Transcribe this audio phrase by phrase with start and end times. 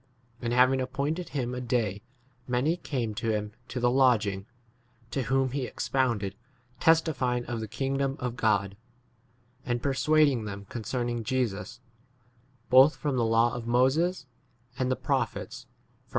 [0.41, 2.01] And having appointed him a day
[2.47, 4.47] many came to him to the lodging,
[5.11, 6.35] to whom he expounded,
[6.79, 8.77] testifying of the kingdom of God,
[9.63, 11.81] and per suading them 1 concerning Jesus,
[12.71, 15.47] & Literally 'men brethren.'